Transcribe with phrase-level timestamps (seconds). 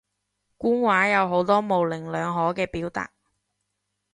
[0.57, 3.11] 官話有好多模棱兩可嘅表達